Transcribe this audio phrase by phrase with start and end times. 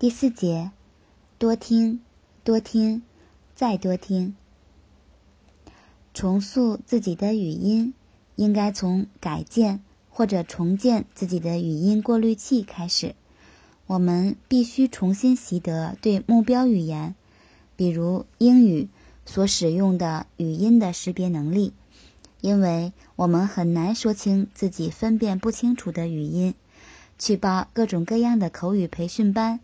[0.00, 0.70] 第四节，
[1.36, 2.00] 多听，
[2.42, 3.02] 多听，
[3.54, 4.34] 再多听。
[6.14, 7.92] 重塑自己的语音，
[8.34, 13.14] 应该从改建或者重建自己的语音过滤器开始。
[13.86, 17.14] 我们必须重新习得对目标语言，
[17.76, 18.88] 比如英语
[19.26, 21.74] 所使用的语音的识别能力，
[22.40, 26.54] 因为我们很难说清自己分辨不清楚的语音。
[27.18, 29.60] 去报各种各样的口语培训班。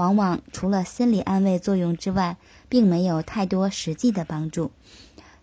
[0.00, 2.38] 往往除了心理安慰作用之外，
[2.70, 4.70] 并没有太多实际的帮助。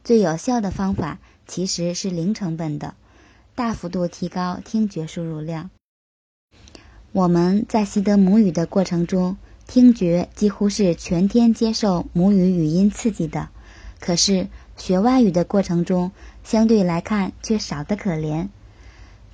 [0.03, 2.95] 最有效的方法其实是零成本的，
[3.53, 5.69] 大幅度提高听觉输入量。
[7.11, 13.49] 我们在习得母语的过程中，听觉几乎是全天接受母语语音刺激的。
[13.99, 16.11] 可是学外语的过程中，
[16.43, 18.47] 相对来看却少得可怜。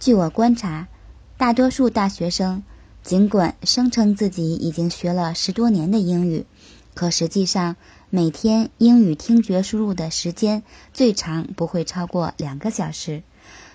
[0.01, 0.89] 据我观察，
[1.37, 2.63] 大多数大学生。
[3.03, 6.45] 尽管声称自己已经学了十多年的英语，
[6.93, 7.75] 可实际上
[8.09, 13.21] 每天英语听觉输入的时间最长不会超过两个小时，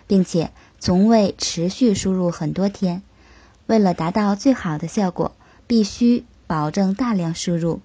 [0.07, 3.03] 并且从未持续输入很多天。
[3.67, 7.81] 为了达到最好的效果，必须保证大量输入，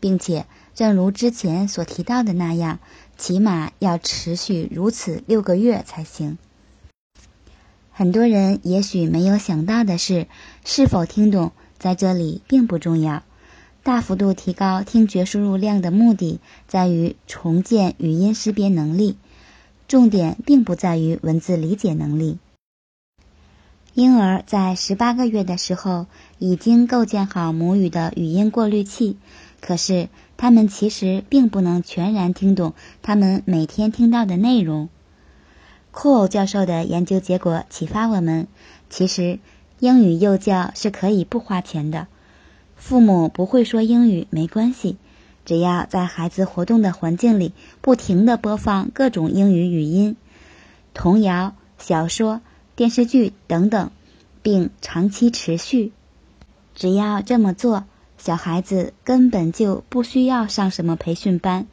[0.00, 2.78] 并且正如之前所提到的那样，
[3.18, 6.38] 起码要持续如此六个月才行。
[7.98, 10.26] 很多人也许没有想到的是，
[10.66, 13.22] 是否听懂在这里并不重要。
[13.82, 19.16] 大幅度提高听觉输入量的目的在于重建语音识别能力，
[19.88, 22.36] 重点并不在于文字理解能力。
[23.94, 26.04] 婴儿在十八个月的时候
[26.38, 29.16] 已经构建好母语的语音过滤器，
[29.62, 34.90] 可是他们其实并不能全然听懂他们每天听到的内容。
[35.98, 38.48] 库欧教授的研究结果启发我们，
[38.90, 39.38] 其实
[39.78, 42.06] 英语幼教是可以不花钱的。
[42.76, 44.98] 父母不会说英语没关系，
[45.46, 50.16] 只要在孩子活动的环境里不停的播放各种英语语音、
[50.92, 52.42] 童谣、小说、
[52.74, 53.90] 电视剧等等，
[54.42, 55.92] 并长期持续。
[56.74, 57.84] 只要这么做，
[58.18, 61.66] 小孩子根本就不需要上什么培训班。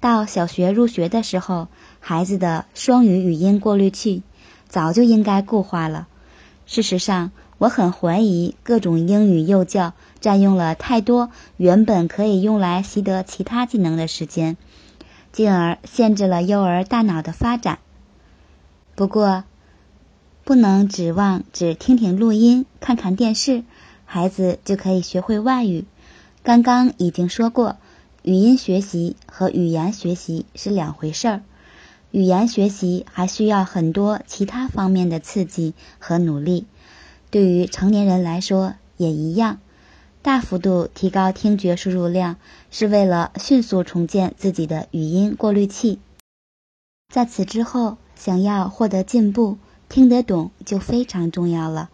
[0.00, 1.66] 到小学入学的时候，
[2.00, 4.22] 孩子的双语语音过滤器
[4.68, 6.08] 早就应该固化了。
[6.66, 14.56] 事实上，我很怀疑各种英语幼教占用了太多原本可以用来习得其他技能的时间，
[15.32, 17.78] 进而限制了幼儿大脑的发展。
[18.94, 19.44] 不过，
[20.44, 23.64] 不能指望只听听录音、看看电视，
[24.04, 25.84] 孩子就可以学会外语。
[26.42, 27.76] 刚刚已经说过。
[28.24, 31.42] 语音学习和语言学习是两回事儿，
[32.10, 36.66] 语言学习还需要很多其他方面的刺激和努力。
[37.30, 39.58] 对于成年人来说也一样，
[40.22, 42.36] 大幅度提高听觉输入量
[42.70, 45.98] 是为了迅速重建自己的语音过滤器。
[47.12, 49.58] 在此之后，想要获得进步，
[49.88, 51.90] 听得懂就非常重要了，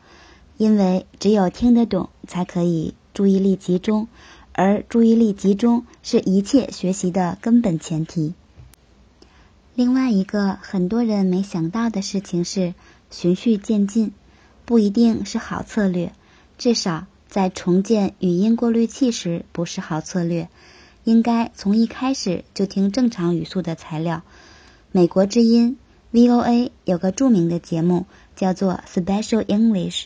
[0.56, 4.08] 因为只有听得懂，才可以注意力集中。
[4.52, 8.34] 而注意力集中是一切学习的根本前提。
[9.74, 12.74] 另外一个很多人没想到的事情是，
[13.10, 14.12] 循序渐进
[14.64, 16.12] 不一定是好策略，
[16.58, 20.48] 至少在重建语音过滤器时不是好策略。
[21.02, 24.22] 应该从一开始就听正常语速的材料。
[24.92, 25.76] 美国之音
[26.12, 30.04] VOA 有个著名的节目叫做 Special English，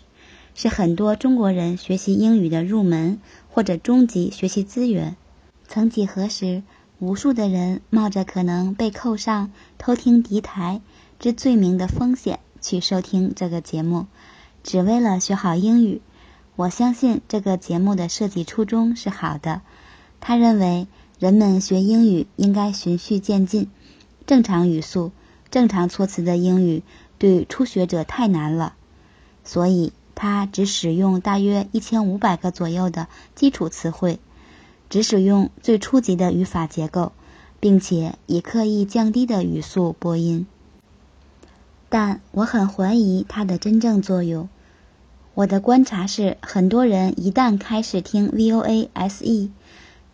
[0.55, 3.21] 是很多中国人学习英语的入门。
[3.51, 5.17] 或者中级学习资源。
[5.67, 6.62] 曾几何时，
[7.00, 10.81] 无数的人冒着可能被扣上偷听敌台
[11.20, 14.06] 之罪名的风险去收听这个节目，
[14.65, 16.00] 只为了学好英语。
[16.56, 19.62] 我相信这个节目的设计初衷是好的。
[20.21, 23.71] 他认为人们学英语应该循序渐进，
[24.27, 25.12] 正常语速、
[25.51, 26.83] 正常措辞的英语
[27.18, 28.74] 对初学者太难了，
[29.44, 29.92] 所以。
[30.21, 33.06] 他只使用大约一千五百个左右的
[33.36, 34.18] 基础词汇，
[34.91, 37.13] 只使用最初级的语法结构，
[37.61, 40.47] 并且以刻意降低的语速播音。
[41.89, 44.49] 但我很怀疑它的真正作用。
[45.35, 49.51] 我的观察是，很多人一旦开始听 VOA SE，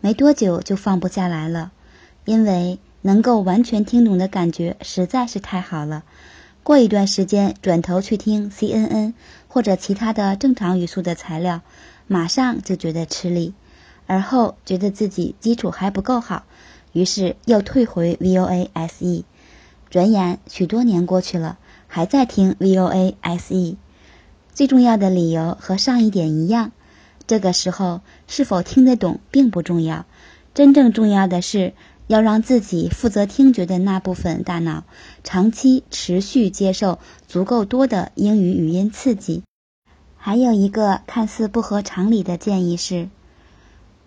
[0.00, 1.72] 没多久就放不下来了，
[2.24, 6.04] 因为能够完全听懂的感觉实在是太好了。
[6.62, 9.14] 过一段时间，转头去听 CNN
[9.48, 11.62] 或者其他的正常语速的材料，
[12.06, 13.54] 马上就觉得吃力，
[14.06, 16.44] 而后觉得自己基础还不够好，
[16.92, 19.24] 于是又退回 VOA SE。
[19.90, 23.76] 转眼许多年过去了，还在听 VOA SE。
[24.52, 26.72] 最重要的理由和上一点一样，
[27.26, 30.04] 这个时候是否听得懂并不重要，
[30.52, 31.72] 真正重要的是
[32.06, 34.84] 要让自己负责听觉的那部分大脑
[35.22, 39.42] 长期持续接受足够多的英语语音刺激。
[40.16, 43.08] 还有一个看似不合常理的建议是，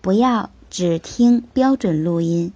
[0.02, 2.52] 不要只听标准录音。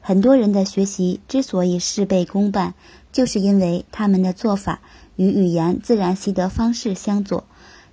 [0.00, 2.74] 很多人的学习之所以事倍功半，
[3.12, 4.80] 就是因为他们的做法
[5.14, 7.44] 与语言自然习得方式相左。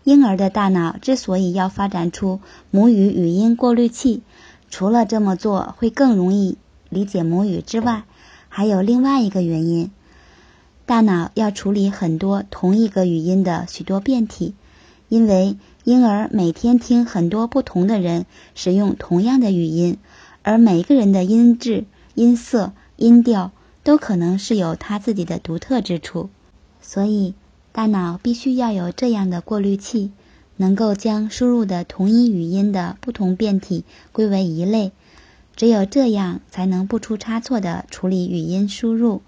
[0.04, 2.40] 婴儿的大脑之所以要发展出
[2.72, 4.22] 母语语音过滤器，
[4.70, 6.58] 除了这么做会更容易
[6.90, 8.06] 理解母语之外，
[8.48, 9.92] 还有另外一个原因：
[10.88, 14.56] 大脑要处理很多同一个语音的许多变体，
[15.10, 19.98] 因为婴儿每天听很多不同的人使用同样的语音，
[20.44, 21.86] 而每个人的音质。
[22.16, 23.54] 音色、音调
[23.84, 26.30] 都可能是有他自己的独特之处，
[26.82, 27.34] 所以
[27.72, 30.12] 大脑必须要有这样的过滤器，
[30.58, 34.92] 能够将输入的同一语音的不同变体归为一类。
[35.56, 39.22] 只有这样，才能不出差错的处理语音输入。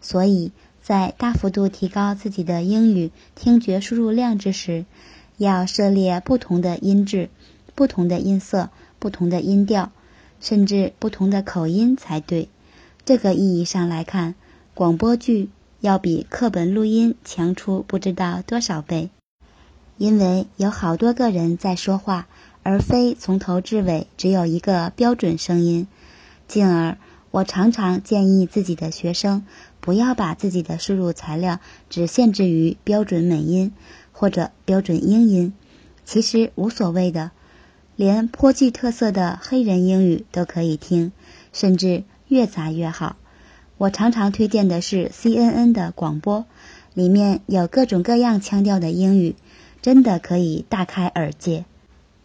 [0.00, 4.84] 所以在大幅度提高自己的英语听觉输入量之时，
[5.38, 7.30] 要涉猎不同的音质、
[7.74, 8.68] 不同的音色、
[8.98, 9.90] 不同的音调。
[10.40, 12.48] 甚至不同的口音才对。
[13.04, 14.36] 这个意义上来看，
[14.72, 15.50] 广播剧
[15.80, 19.10] 要比课本录音强出不知道多少倍，
[19.96, 22.28] 因为有好多个人在说话，
[22.62, 25.88] 而非从头至尾只有一个标准声音。
[26.46, 26.98] 进而，
[27.32, 29.44] 我常常建议自己的学生
[29.80, 31.58] 不要把自己的输入材料
[31.90, 33.72] 只限制于标准美音
[34.18, 35.52] 或者标准英音，
[36.04, 37.30] 其实无所谓的。
[37.94, 41.12] 连颇具特色的黑人英语都可以听，
[41.52, 43.14] 甚至越杂越好。
[43.76, 46.46] 我常常推荐的是 CNN 的广播，
[46.94, 49.36] 里面有各种各样腔调的英语，
[49.82, 51.64] 真的可以大开耳界。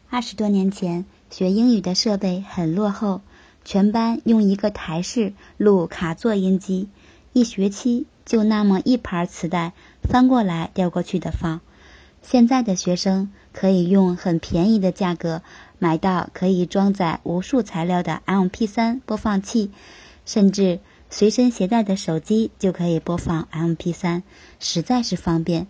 [0.10, 3.22] 二十多年前学英语的设备很落后，
[3.66, 6.90] 全班用一个台式录卡座音机，
[7.34, 11.62] 一学期就那么一盘磁带，翻过来调过去的放。
[12.24, 15.42] 现在的学生可以用很便宜的价格
[15.78, 19.72] 买到可以装载无数材料的 MP3 播放器，
[20.26, 20.80] 甚至
[21.10, 24.24] 随身携带的手机就可以播放 MP3，
[24.60, 25.68] 实在是方便。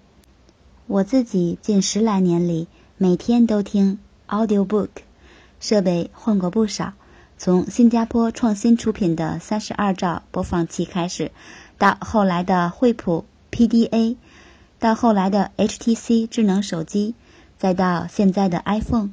[0.85, 2.67] 我自己近十来年里
[2.97, 4.89] 每天都听 Audiobook，
[5.59, 6.93] 设备换过不少，
[7.37, 11.31] 从新加坡创新出品的三十二兆播放器开始，
[11.77, 14.17] 到后来的惠普 PDA。
[14.83, 17.15] 到后来的 HTC 智能手机，
[17.57, 19.11] 再到现在的 iPhone，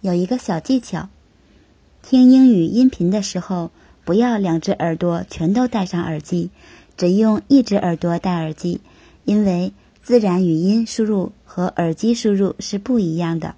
[0.00, 1.08] 有一个小技巧：
[2.02, 3.70] 听英语音频的时候，
[4.04, 6.50] 不要两只耳朵全都戴上耳机，
[6.96, 8.80] 只用一只耳朵戴耳机，
[9.24, 9.72] 因为
[10.02, 13.54] 自然语音输入和耳机输入是不一样的。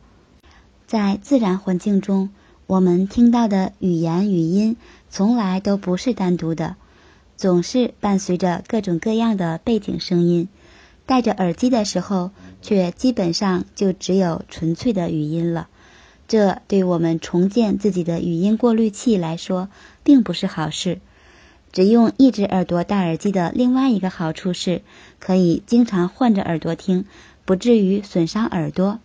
[0.86, 2.28] 在自然环境中，
[2.66, 4.76] 我们听到的语言语音
[5.08, 6.76] 从来都不是单独的，
[7.38, 10.48] 总是伴随着各种各样的背景声音。
[11.06, 15.68] 戴着耳机的时候，却基本上就只有纯粹的语音了。
[16.28, 19.68] 这对我们重建自己的语音过滤器来说，
[20.02, 20.98] 并不是好事。
[21.70, 24.82] 只用一只耳朵戴耳机的另外一个好处是，
[25.20, 27.04] 可以经常换着耳朵听，
[27.44, 28.98] 不至于损伤耳朵。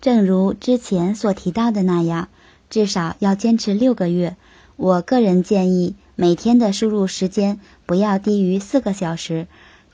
[0.00, 2.28] 正如之前所提到的那样，
[2.70, 4.36] 至少要坚持六个月。
[4.76, 9.46] 我个人建议，每天的输入时间不要低于四个小时。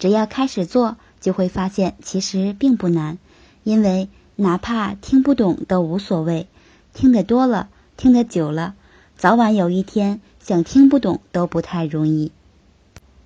[0.02, 3.18] 只要开始做，就会发现其实并不难，
[3.62, 6.49] 因为哪怕听不懂都无所谓，
[6.92, 8.75] 听得多了，听得久了，
[9.16, 12.32] 早晚有一天想听不懂都不太容易。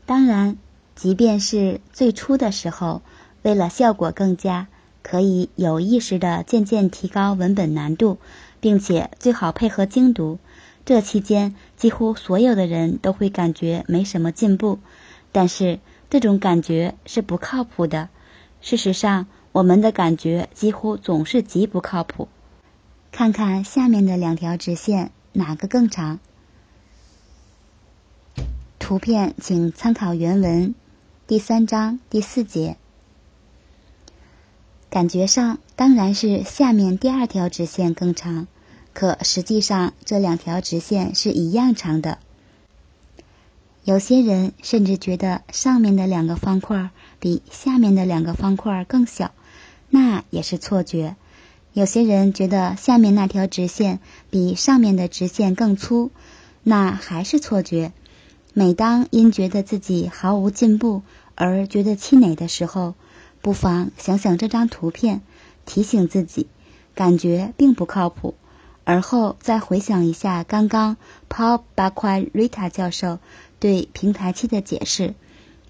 [0.04, 0.58] 当然，
[0.94, 3.00] 即便是最初的时候，
[3.40, 4.66] 为了效果更佳，
[5.02, 8.18] 可以有意识的渐渐提高文本难度，
[8.60, 10.38] 并且最好配合精读。
[10.84, 14.78] 这期间，几乎所有的人都会感觉没什么进步，
[15.32, 15.78] 但是。
[16.10, 18.08] 这种感觉是不靠谱的。
[18.60, 22.28] 事实上，我们的感觉几乎总是极不靠谱。
[23.12, 26.18] 看看下面的两条直线，哪个更长？
[28.78, 30.74] 图片请参考原文，
[31.26, 32.76] 第三章第四节。
[34.88, 38.46] 感觉上当然是下面第二条直线更长，
[38.94, 42.18] 可实际上这两条直线是一样长的。
[43.86, 46.90] 有些人甚至觉得上面的两个方块
[47.20, 49.30] 比下面的两个方块更小，
[49.90, 51.14] 那也是错觉。
[51.72, 56.10] 有些人觉得下面那条直线比上面的直线更粗，
[56.64, 57.92] 那还是错觉。
[58.52, 61.02] 每当因觉得自己毫无进步
[61.36, 62.94] 而觉得气馁的时候，
[63.40, 65.20] 不妨想想这张图片，
[65.64, 66.48] 提醒自己，
[66.96, 68.34] 感觉并不靠谱。
[68.86, 70.96] 而后再回想一下刚刚
[71.28, 73.18] Paul Bacquarita 教授
[73.58, 75.14] 对平台期的解释，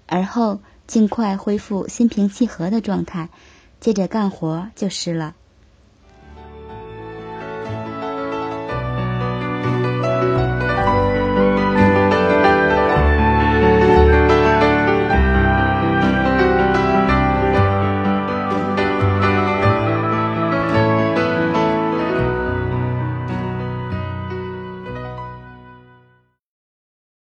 [0.05, 3.29] 而后尽快恢复心平气和的状态，
[3.79, 5.33] 接着干活就是了。